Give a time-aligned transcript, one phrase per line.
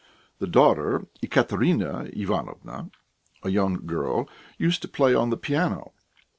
[0.39, 2.89] The daughter, Ekaterina Ivanovna,
[3.43, 4.27] a young girl,
[4.57, 5.93] used to play on the piano.